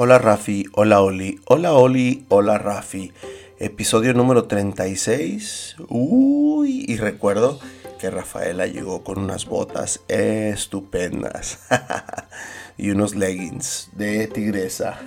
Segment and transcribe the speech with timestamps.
[0.00, 3.12] Hola Rafi, hola Oli, hola Oli, hola Rafi.
[3.58, 5.74] Episodio número 36.
[5.88, 7.58] Uy, y recuerdo
[7.98, 11.66] que Rafaela llegó con unas botas estupendas
[12.78, 15.00] y unos leggings de tigresa.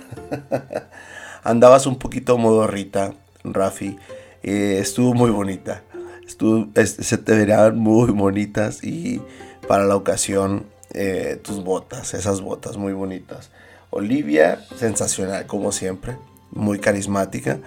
[1.42, 3.14] Andabas un poquito modorrita,
[3.44, 3.96] Rafi.
[4.42, 5.82] Eh, estuvo muy bonita.
[6.26, 9.22] Estuvo, se te verían muy bonitas y
[9.66, 13.50] para la ocasión eh, tus botas, esas botas muy bonitas.
[13.94, 16.16] Olivia, sensacional como siempre,
[16.50, 17.58] muy carismática,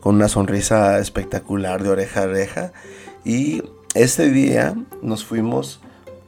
[0.00, 2.72] con una sonrisa espectacular de oreja a oreja.
[3.24, 3.64] Y
[3.94, 5.80] este día nos fuimos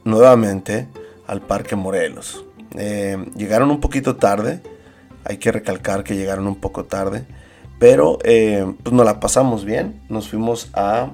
[0.03, 0.89] nuevamente
[1.25, 2.43] al Parque Morelos.
[2.77, 4.61] Eh, llegaron un poquito tarde,
[5.23, 7.25] hay que recalcar que llegaron un poco tarde,
[7.79, 10.01] pero eh, pues nos la pasamos bien.
[10.09, 11.11] Nos fuimos a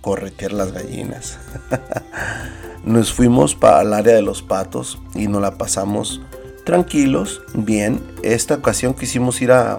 [0.00, 1.38] corretear las gallinas.
[2.84, 6.20] nos fuimos para el área de los patos y nos la pasamos
[6.64, 8.00] tranquilos, bien.
[8.22, 9.78] Esta ocasión quisimos ir a,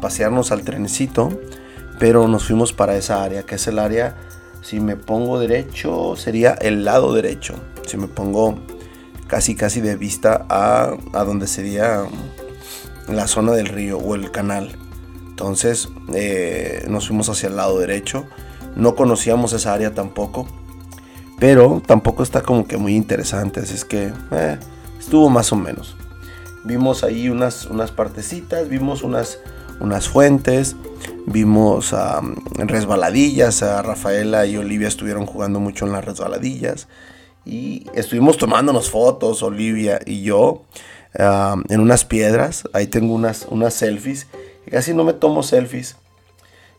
[0.00, 1.28] pasearnos al trenecito,
[1.98, 4.16] pero nos fuimos para esa área, que es el área,
[4.62, 7.54] si me pongo derecho, sería el lado derecho.
[7.86, 8.58] Si me pongo
[9.28, 12.04] casi casi de vista a, a donde sería
[13.08, 14.76] la zona del río o el canal.
[15.28, 18.24] Entonces eh, nos fuimos hacia el lado derecho.
[18.74, 20.46] No conocíamos esa área tampoco.
[21.38, 23.60] Pero tampoco está como que muy interesante.
[23.60, 24.58] Así es que eh,
[25.06, 25.94] estuvo más o menos.
[26.64, 29.38] Vimos ahí unas, unas partecitas, vimos unas,
[29.78, 30.74] unas fuentes,
[31.26, 31.94] vimos
[32.56, 36.88] resbaladillas, a Rafaela y Olivia estuvieron jugando mucho en las resbaladillas.
[37.44, 40.64] Y estuvimos tomándonos fotos, Olivia y yo,
[41.14, 44.26] en unas piedras, ahí tengo unas, unas selfies,
[44.68, 45.94] casi no me tomo selfies,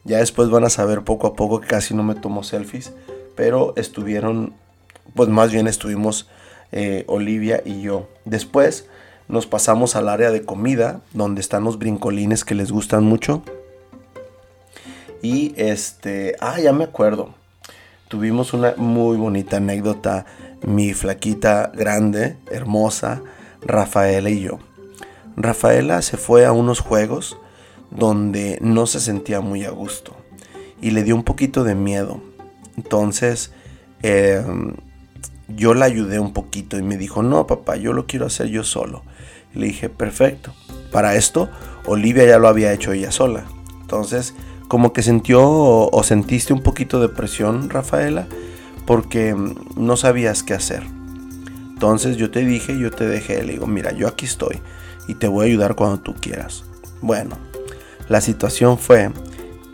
[0.03, 2.91] ya después van a saber poco a poco que casi no me tomo selfies,
[3.37, 4.53] pero estuvieron,
[5.15, 6.27] pues más bien estuvimos
[6.73, 8.09] eh, Olivia y yo.
[8.27, 8.87] Después
[9.29, 13.41] nos pasamos al área de comida, donde están los brincolines que les gustan mucho.
[15.21, 17.33] Y este, ah, ya me acuerdo.
[18.09, 20.25] Tuvimos una muy bonita anécdota,
[20.61, 23.21] mi flaquita grande, hermosa,
[23.61, 24.59] Rafaela y yo.
[25.37, 27.37] Rafaela se fue a unos juegos
[27.91, 30.15] donde no se sentía muy a gusto
[30.81, 32.21] y le dio un poquito de miedo.
[32.75, 33.51] Entonces,
[34.03, 34.43] eh,
[35.47, 38.63] yo la ayudé un poquito y me dijo, no papá, yo lo quiero hacer yo
[38.63, 39.03] solo.
[39.53, 40.53] le dije, perfecto.
[40.91, 41.49] Para esto,
[41.85, 43.45] Olivia ya lo había hecho ella sola.
[43.81, 44.33] Entonces,
[44.67, 48.27] como que sintió o, sentiste un poquito de presión, Rafaela,
[48.85, 50.83] porque mm, no sabías qué hacer.
[51.69, 54.59] Entonces yo te dije, yo te dejé, le digo, mira, yo aquí estoy
[55.07, 56.65] y te voy a ayudar cuando tú quieras.
[57.01, 57.37] Bueno,
[58.09, 59.11] la situación fue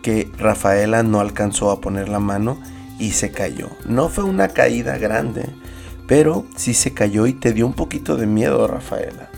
[0.02, 2.60] que Rafaela no alcanzó a poner la mano
[3.00, 3.70] y se cayó.
[3.86, 5.46] No fue una caída grande,
[6.13, 9.31] pero sí se cayó y te dio un poquito de miedo, Rafaela.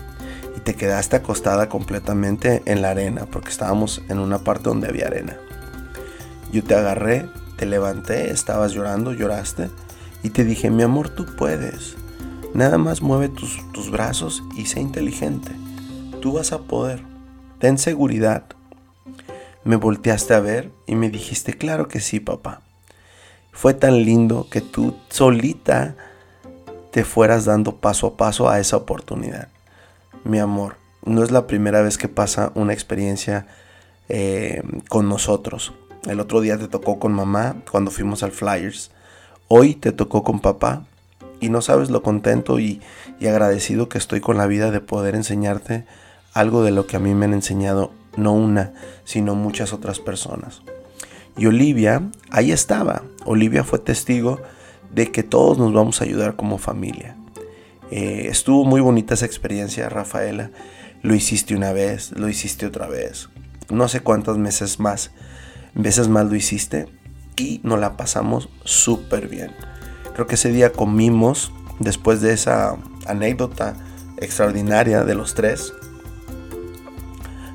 [0.58, 5.06] Y te quedaste acostada completamente en la arena, porque estábamos en una parte donde había
[5.06, 5.38] arena.
[6.52, 9.70] Yo te agarré, te levanté, estabas llorando, lloraste,
[10.22, 11.96] y te dije, mi amor, tú puedes.
[12.52, 15.52] Nada más mueve tus, tus brazos y sé inteligente.
[16.20, 17.02] Tú vas a poder.
[17.58, 18.44] Ten seguridad.
[19.64, 22.60] Me volteaste a ver y me dijiste, claro que sí, papá.
[23.50, 25.96] Fue tan lindo que tú solita
[26.96, 29.48] te fueras dando paso a paso a esa oportunidad.
[30.24, 33.46] Mi amor, no es la primera vez que pasa una experiencia
[34.08, 35.74] eh, con nosotros.
[36.06, 38.92] El otro día te tocó con mamá cuando fuimos al Flyers.
[39.46, 40.86] Hoy te tocó con papá.
[41.38, 42.80] Y no sabes lo contento y,
[43.20, 45.84] y agradecido que estoy con la vida de poder enseñarte
[46.32, 48.72] algo de lo que a mí me han enseñado no una,
[49.04, 50.62] sino muchas otras personas.
[51.36, 53.02] Y Olivia, ahí estaba.
[53.26, 54.40] Olivia fue testigo
[54.96, 57.16] de que todos nos vamos a ayudar como familia.
[57.90, 60.50] Eh, estuvo muy bonita esa experiencia, Rafaela.
[61.02, 63.28] Lo hiciste una vez, lo hiciste otra vez.
[63.68, 65.10] No sé cuántas meses más,
[65.74, 66.88] veces más lo hiciste
[67.36, 69.50] y nos la pasamos súper bien.
[70.14, 73.76] Creo que ese día comimos, después de esa anécdota
[74.16, 75.74] extraordinaria de los tres,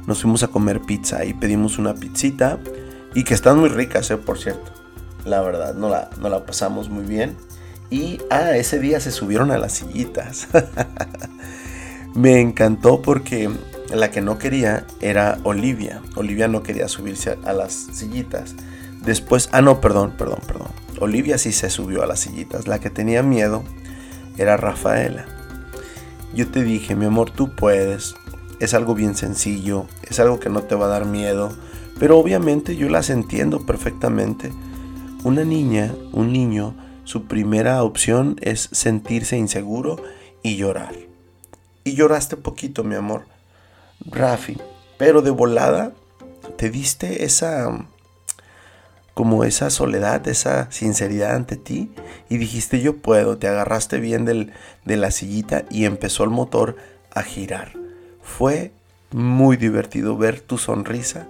[0.05, 2.59] nos fuimos a comer pizza y pedimos una pizzita
[3.15, 4.80] y que están muy ricas, eh, por cierto
[5.25, 7.37] la verdad, no la, no la pasamos muy bien.
[7.89, 10.47] Y, ah, ese día se subieron a las sillitas.
[12.15, 13.49] Me encantó porque
[13.93, 16.01] la que no quería era Olivia.
[16.15, 18.55] Olivia no quería subirse a, las sillitas.
[19.03, 20.69] Después, ah, no, perdón, perdón, perdón.
[20.99, 22.67] Olivia sí se subió a las sillitas.
[22.67, 23.63] La que tenía miedo
[24.37, 25.25] era Rafaela.
[26.33, 28.15] Yo te dije, mi amor, tú puedes.
[28.59, 31.51] Es algo bien sencillo, es algo que no te va a dar miedo.
[31.99, 34.51] Pero obviamente yo las entiendo perfectamente
[35.23, 40.01] una niña, un niño, su primera opción es sentirse inseguro
[40.43, 40.95] y llorar.
[41.83, 43.25] Y lloraste poquito, mi amor.
[44.05, 44.57] Rafi,
[44.97, 45.93] pero de volada
[46.57, 47.85] te diste esa
[49.13, 51.91] como esa soledad, esa sinceridad ante ti
[52.29, 54.53] y dijiste yo puedo, te agarraste bien del,
[54.85, 56.77] de la sillita y empezó el motor
[57.13, 57.73] a girar.
[58.23, 58.71] Fue
[59.11, 61.27] muy divertido ver tu sonrisa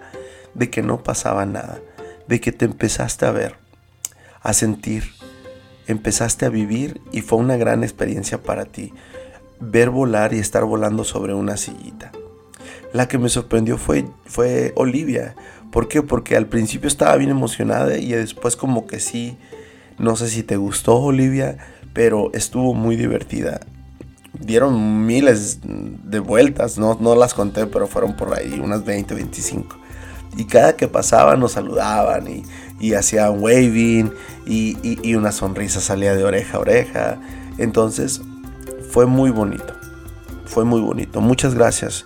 [0.54, 1.80] de que no pasaba nada,
[2.28, 3.61] de que te empezaste a ver,
[4.42, 5.04] a sentir,
[5.88, 8.94] empezaste a vivir y fue una gran experiencia para ti
[9.62, 12.12] ver volar y estar volando sobre una sillita.
[12.94, 15.36] La que me sorprendió fue, fue Olivia.
[15.72, 16.02] ¿Por qué?
[16.02, 19.38] Porque al principio estaba bien emocionada y después como que sí,
[19.98, 21.58] no sé si te gustó Olivia,
[21.94, 23.62] pero estuvo muy divertida.
[24.34, 29.78] Dieron miles de vueltas, no, no las conté, pero fueron por ahí, unas 20, 25.
[30.38, 32.44] Y cada que pasaban nos saludaban y,
[32.80, 34.12] y hacían waving
[34.46, 37.22] y, y una sonrisa salía de oreja a oreja.
[37.58, 38.22] Entonces
[38.90, 39.74] fue muy bonito,
[40.46, 41.22] fue muy bonito.
[41.22, 42.06] Muchas gracias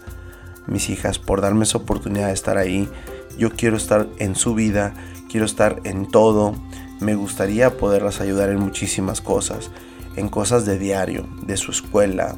[0.67, 2.89] mis hijas, por darme esa oportunidad de estar ahí.
[3.37, 4.93] Yo quiero estar en su vida,
[5.29, 6.55] quiero estar en todo.
[6.99, 9.69] Me gustaría poderlas ayudar en muchísimas cosas,
[10.15, 12.35] en cosas de diario, de su escuela,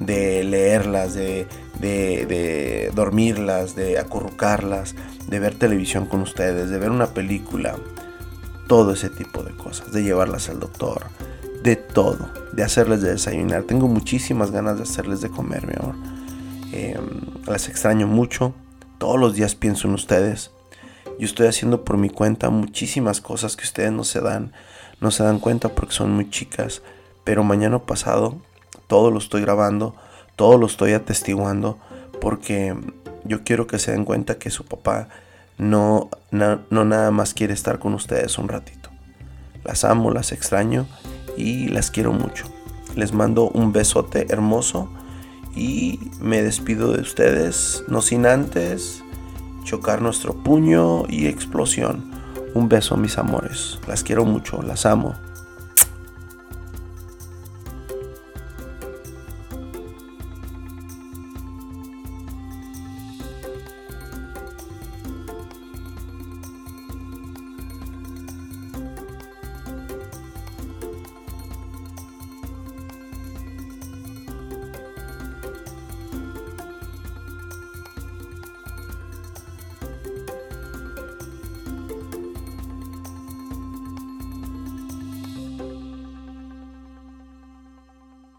[0.00, 1.46] de leerlas, de,
[1.80, 4.94] de, dormirlas, de acurrucarlas,
[5.26, 7.76] de ver televisión con ustedes, de ver una película,
[8.66, 11.06] todo ese tipo de cosas, de llevarlas al doctor,
[11.62, 13.64] de todo, de hacerles de desayunar.
[13.64, 15.94] Tengo muchísimas ganas de hacerles de comer, mi amor.
[16.72, 18.54] Em, las extraño mucho.
[18.98, 20.50] Todos los días pienso en ustedes.
[21.18, 24.52] Yo estoy haciendo por mi cuenta muchísimas cosas que ustedes no se dan,
[25.00, 26.82] no se dan cuenta porque son muy chicas.
[27.24, 28.36] Pero mañana pasado
[28.86, 29.94] todo lo estoy grabando,
[30.38, 31.78] todo lo estoy atestiguando
[32.20, 32.72] porque
[33.24, 35.08] yo quiero que se den cuenta que su papá
[35.58, 38.88] no, no, no nada más quiere estar con ustedes un ratito.
[39.64, 40.86] Las amo, las extraño
[41.36, 42.44] y las quiero mucho.
[42.94, 44.88] Les mando un besote hermoso
[45.56, 49.02] y me despido de ustedes, no sin antes
[49.64, 52.12] chocar nuestro puño y explosión.
[52.54, 55.16] Un beso mis amores, las quiero mucho, las amo.